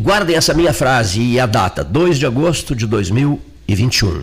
[0.00, 4.22] guardem essa minha frase e a data, 2 de agosto de 2021.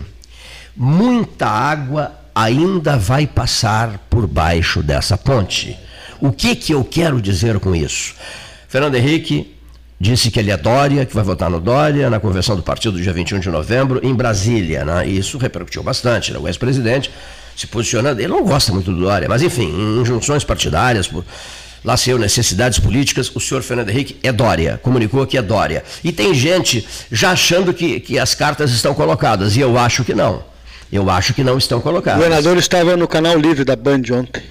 [0.76, 5.76] Muita água ainda vai passar por baixo dessa ponte.
[6.20, 8.14] O que, que eu quero dizer com isso?
[8.68, 9.54] Fernando Henrique
[9.98, 13.02] disse que ele é Dória, que vai votar no Dória, na convenção do partido do
[13.02, 14.84] dia 21 de novembro, em Brasília.
[14.84, 15.08] Né?
[15.08, 16.32] E isso repercutiu bastante.
[16.32, 16.38] Né?
[16.38, 17.10] O ex-presidente
[17.56, 21.24] se posicionando, ele não gosta muito do Dória, mas enfim, em junções partidárias, por,
[21.86, 25.84] lá saiu necessidades políticas, o senhor Fernando Henrique é Dória, comunicou que é Dória.
[26.02, 30.12] E tem gente já achando que, que as cartas estão colocadas, e eu acho que
[30.12, 30.42] não.
[30.92, 32.20] Eu acho que não estão colocadas.
[32.20, 34.42] O governador estava no canal livre da Band ontem.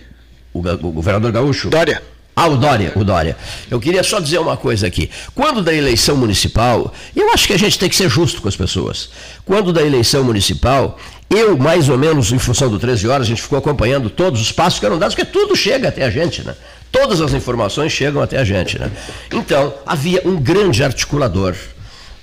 [0.54, 1.70] O, o governador Gaúcho?
[1.70, 2.02] Dória.
[2.34, 3.38] Ah, o Dória, o Dória.
[3.70, 5.10] Eu queria só dizer uma coisa aqui.
[5.34, 8.56] Quando da eleição municipal, eu acho que a gente tem que ser justo com as
[8.56, 9.10] pessoas.
[9.46, 10.98] Quando da eleição municipal,
[11.30, 14.52] eu, mais ou menos, em função do 13 horas, a gente ficou acompanhando todos os
[14.52, 16.56] passos que eram dados, porque tudo chega até a gente, né?
[16.96, 18.90] Todas as informações chegam até a gente, né?
[19.32, 21.56] Então, havia um grande articulador,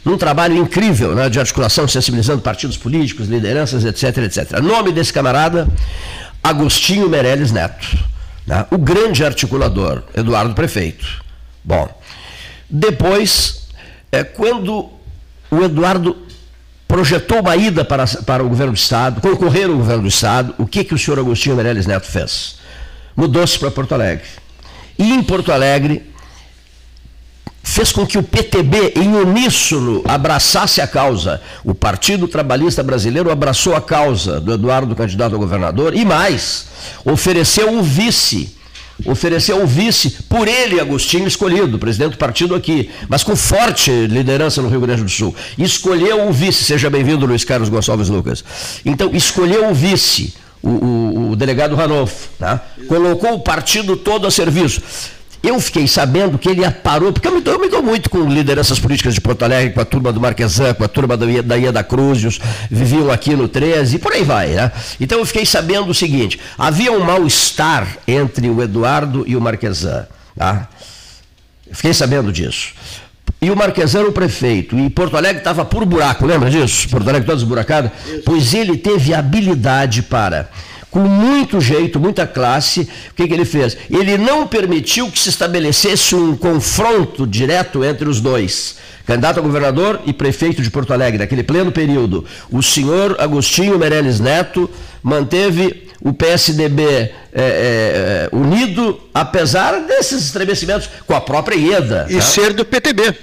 [0.05, 4.61] num trabalho incrível né, de articulação, sensibilizando partidos políticos, lideranças, etc, etc.
[4.61, 5.69] Nome desse camarada,
[6.43, 8.13] Agostinho Meirelles Neto
[8.47, 8.67] né?
[8.71, 11.23] O grande articulador, Eduardo Prefeito.
[11.65, 11.89] Bom,
[12.69, 13.69] depois,
[14.11, 14.91] é, quando
[15.51, 16.17] o Eduardo
[16.89, 20.67] projetou uma ida para, para o governo do Estado, concorrer ao governo do Estado, o
[20.67, 22.57] que, que o senhor Agostinho Meirelles Neto fez?
[23.17, 24.27] Mudou-se para Porto Alegre.
[24.99, 26.13] E em Porto Alegre,
[27.63, 31.41] fez com que o PTB, em uníssono, abraçasse a causa.
[31.65, 36.67] O Partido Trabalhista Brasileiro abraçou a causa do Eduardo, candidato a governador, e mais,
[37.05, 38.57] ofereceu o vice.
[39.07, 44.61] Ofereceu o vice por ele, Agostinho, escolhido, presidente do partido aqui, mas com forte liderança
[44.63, 45.35] no Rio Grande do Sul.
[45.59, 48.45] Escolheu o vice, seja bem-vindo, Luiz Carlos Gonçalves Lucas.
[48.85, 51.02] Então, escolheu o vice, o, o,
[51.33, 52.61] o delegado Ranolfo, tá?
[52.89, 54.83] colocou o partido todo a serviço.
[55.43, 58.29] Eu fiquei sabendo que ele parou, porque eu me, dou, eu me dou muito com
[58.29, 61.57] lideranças políticas de Porto Alegre, com a turma do Marquesan, com a turma da, da
[61.57, 62.39] Ieda Cruzios,
[62.71, 64.51] viviam aqui no 13, e por aí vai.
[64.51, 64.71] Né?
[65.01, 70.07] Então eu fiquei sabendo o seguinte: havia um mal-estar entre o Eduardo e o Marquesan.
[70.37, 70.69] Tá?
[71.73, 72.75] Fiquei sabendo disso.
[73.41, 76.89] E o Marquesan era o prefeito, e Porto Alegre estava por buraco, lembra disso?
[76.89, 77.93] Porto Alegre toda esburacada?
[78.25, 80.49] Pois ele teve habilidade para
[80.93, 83.77] com muito jeito, muita classe, o que, que, ele fez?
[83.91, 88.77] Ele não permitiu que se estabelecesse um confronto direto entre os dois.
[89.07, 92.27] Candidato a governador e prefeito de Porto Alegre, naquele pleno período.
[92.51, 94.71] O senhor Agostinho Meirelles Neto
[95.03, 102.07] manteve o PSDB é, é, unido, apesar desses estremecimentos, com a própria IEDA.
[102.11, 102.21] E tá?
[102.21, 103.15] ser do PTB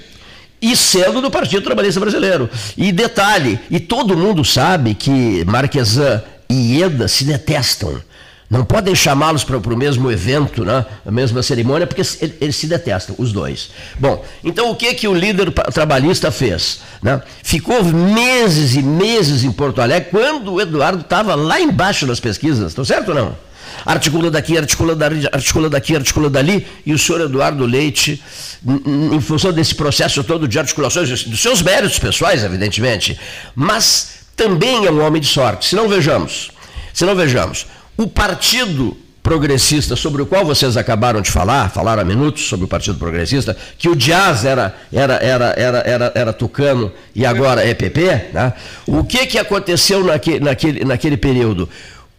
[0.62, 2.50] e sendo do Partido Trabalhista Brasileiro.
[2.76, 8.02] E detalhe, e todo mundo sabe que Marquesan e Ieda se detestam.
[8.50, 10.84] Não podem chamá-los para o mesmo evento, né?
[11.06, 12.02] a mesma cerimônia, porque
[12.42, 13.70] eles se detestam, os dois.
[14.00, 16.80] Bom, então o que, que o líder trabalhista fez?
[17.00, 17.22] Né?
[17.44, 22.70] Ficou meses e meses em Porto Alegre, quando o Eduardo estava lá embaixo nas pesquisas,
[22.70, 23.38] estão certo ou não?
[23.86, 28.22] Articula daqui, articula dali, articula daqui, articula dali, e o senhor Eduardo Leite,
[28.66, 33.18] em função desse processo todo de articulações, dos seus méritos pessoais, evidentemente,
[33.56, 35.68] mas também é um homem de sorte.
[35.68, 36.50] Se não vejamos,
[36.94, 37.68] se não vejamos,
[37.98, 42.68] o partido progressista sobre o qual vocês acabaram de falar, falaram há minutos sobre o
[42.68, 47.74] Partido Progressista, que o Dias era, era, era, era, era, era tucano e agora é
[47.74, 48.54] PP, né?
[48.88, 51.68] o que, que aconteceu naquele, naquele, naquele período?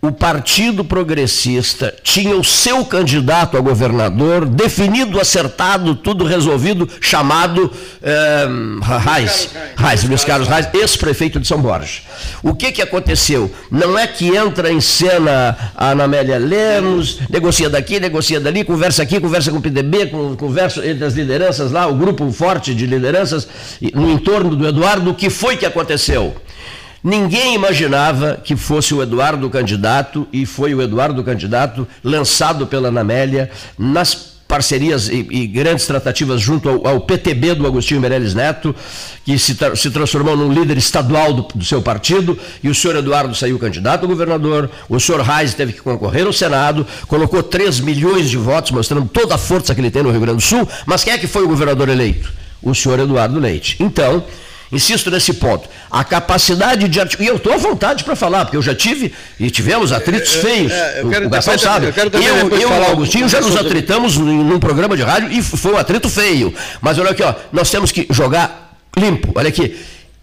[0.03, 7.71] O Partido Progressista tinha o seu candidato a governador definido, acertado, tudo resolvido, chamado
[8.03, 8.47] é,
[8.99, 12.00] Reis, Reis, Luiz Carlos Reis, ex-prefeito de São Borja.
[12.43, 13.50] O que, que aconteceu?
[13.71, 19.03] Não é que entra em cena a Ana Amélia Lemos, negocia daqui, negocia dali, conversa
[19.03, 20.06] aqui, conversa com o PDB,
[20.38, 23.47] conversa entre as lideranças lá, o grupo forte de lideranças
[23.94, 25.11] no entorno do Eduardo.
[25.11, 26.34] O que foi que aconteceu?
[27.03, 33.50] Ninguém imaginava que fosse o Eduardo candidato e foi o Eduardo candidato lançado pela Anamélia
[33.78, 38.75] nas parcerias e, e, grandes tratativas junto ao, ao, PTB do Agostinho Meirelles Neto,
[39.25, 42.97] que se, tra se transformou num líder estadual do, do, seu partido, e o senhor
[42.97, 47.79] Eduardo saiu candidato a governador, o senhor Reis teve que concorrer ao Senado, colocou 3
[47.79, 50.69] milhões de votos, mostrando toda a força que ele tem no Rio Grande do Sul,
[50.85, 52.32] mas quem é que foi o governador eleito?
[52.61, 53.76] O senhor Eduardo Leite.
[53.79, 54.25] Então,
[54.72, 55.69] Insisto nesse ponto.
[55.90, 57.26] A capacidade de articular.
[57.26, 60.38] E eu estou à vontade para falar, porque eu já tive e tivemos atritos é,
[60.38, 60.72] é, feios.
[60.72, 61.87] É, o, Gastão sabe.
[61.87, 65.43] Eu, quero eu, eu e o Augustinho já nos atritamos num programa de rádio e
[65.43, 66.55] foi um atrito feio.
[66.81, 69.32] Mas olha aqui, ó, nós temos que jogar limpo.
[69.34, 69.76] Olha aqui.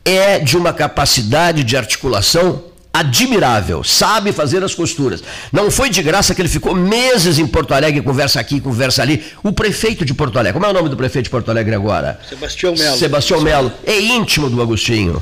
[0.06, 2.64] É de uma capacidade de articulação
[3.00, 5.24] admirável, sabe fazer as costuras.
[5.52, 9.24] Não foi de graça que ele ficou meses em Porto Alegre, conversa aqui, conversa ali.
[9.44, 12.20] O prefeito de Porto Alegre, como é o nome do prefeito de Porto Alegre agora?
[12.28, 12.98] Sebastião Melo.
[12.98, 13.72] Sebastião Melo.
[13.86, 15.22] É íntimo do Agostinho.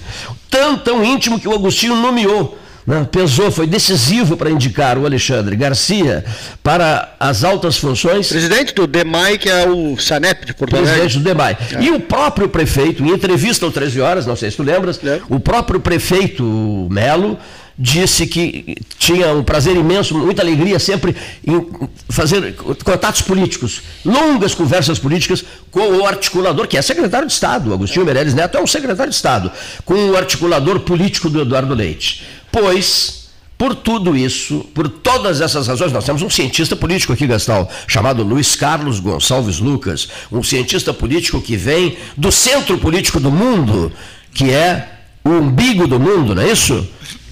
[0.49, 5.55] Tão, tão íntimo que o Agostinho nomeou né, pesou, foi decisivo para indicar o Alexandre
[5.55, 6.23] Garcia
[6.61, 8.27] para as altas funções.
[8.27, 10.91] Presidente do DEMAI, que é o SANEP de Porto Alegre.
[10.91, 11.57] Presidente do DEMAI.
[11.75, 11.83] É.
[11.83, 15.19] E o próprio prefeito, em entrevista ao 13 horas, não sei se tu lembras, é.
[15.29, 16.43] o próprio prefeito
[16.91, 17.39] Melo
[17.77, 21.65] disse que tinha um prazer imenso, muita alegria sempre em
[22.09, 28.05] fazer contatos políticos, longas conversas políticas com o articulador, que é secretário de Estado, Agostinho
[28.05, 29.51] Meirelles Neto é um secretário de Estado,
[29.83, 32.23] com o articulador político do Eduardo Leite.
[32.51, 33.25] Pois,
[33.57, 38.23] por tudo isso, por todas essas razões, nós temos um cientista político aqui, Gastão, chamado
[38.23, 43.91] Luiz Carlos Gonçalves Lucas, um cientista político que vem do centro político do mundo,
[44.33, 44.89] que é
[45.23, 46.87] o umbigo do mundo, não é isso?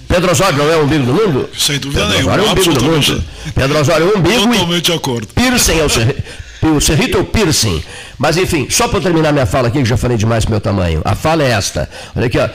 [0.08, 1.48] Pedro Osório não é o umbigo do mundo?
[1.58, 3.24] Sem dúvida Pedro Osório é o umbigo do mundo.
[3.54, 5.26] Pedro Osório é o umbigo Totalmente de acordo.
[5.28, 7.82] Piercing é o, o serrito é o piercing.
[8.18, 11.02] Mas enfim, só para terminar minha fala aqui, que já falei demais pro meu tamanho.
[11.04, 11.88] A fala é esta.
[12.14, 12.48] Olha aqui, ó.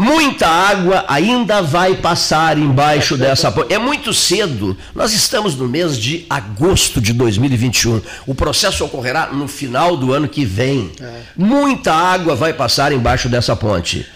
[0.00, 3.74] Muita água ainda vai passar embaixo dessa ponte.
[3.74, 4.78] É muito cedo.
[4.94, 8.00] Nós estamos no mês de agosto de 2021.
[8.24, 10.92] O processo ocorrerá no final do ano que vem.
[11.00, 11.22] É.
[11.36, 14.06] Muita água vai passar embaixo dessa ponte.